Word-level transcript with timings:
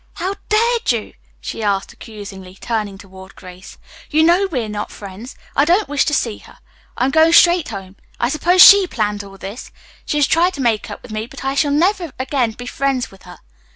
"How 0.15 0.33
dared 0.49 0.91
you?" 0.91 1.13
she 1.39 1.61
asked 1.61 1.93
accusingly, 1.93 2.55
turning 2.55 2.97
toward 2.97 3.35
Grace. 3.35 3.77
"You 4.09 4.23
know 4.23 4.47
we 4.47 4.61
are 4.63 4.67
not 4.67 4.89
friends. 4.89 5.35
I 5.55 5.63
don't 5.63 5.87
wish 5.87 6.05
to 6.05 6.13
see 6.15 6.39
her. 6.39 6.57
I'm 6.97 7.11
going 7.11 7.33
straight 7.33 7.67
home. 7.67 7.97
I 8.19 8.27
suppose 8.29 8.63
she 8.63 8.87
planned 8.87 9.23
all 9.23 9.37
this. 9.37 9.71
She 10.07 10.17
has 10.17 10.25
tried 10.25 10.55
to 10.55 10.59
make 10.61 10.89
up 10.89 11.03
with 11.03 11.11
me, 11.11 11.27
but 11.27 11.45
I 11.45 11.53
shall 11.53 11.69
never 11.69 12.13
again 12.17 12.53
be 12.53 12.65
friends 12.65 13.11
with 13.11 13.21
her." 13.29 13.41